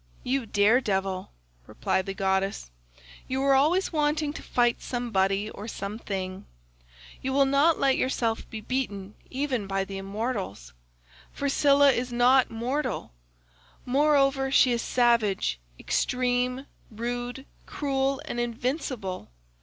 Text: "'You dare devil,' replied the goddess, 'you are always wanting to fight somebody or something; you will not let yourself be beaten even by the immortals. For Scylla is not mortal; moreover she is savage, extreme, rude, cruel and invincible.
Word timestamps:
"'You 0.23 0.47
dare 0.47 0.81
devil,' 0.81 1.29
replied 1.67 2.07
the 2.07 2.15
goddess, 2.15 2.71
'you 3.27 3.43
are 3.43 3.53
always 3.53 3.93
wanting 3.93 4.33
to 4.33 4.41
fight 4.41 4.81
somebody 4.81 5.51
or 5.51 5.67
something; 5.67 6.47
you 7.21 7.31
will 7.31 7.45
not 7.45 7.79
let 7.79 7.97
yourself 7.99 8.49
be 8.49 8.61
beaten 8.61 9.13
even 9.29 9.67
by 9.67 9.83
the 9.85 9.99
immortals. 9.99 10.73
For 11.31 11.47
Scylla 11.47 11.91
is 11.91 12.11
not 12.11 12.49
mortal; 12.49 13.11
moreover 13.85 14.49
she 14.49 14.71
is 14.71 14.81
savage, 14.81 15.59
extreme, 15.79 16.65
rude, 16.89 17.45
cruel 17.67 18.23
and 18.25 18.39
invincible. 18.39 19.29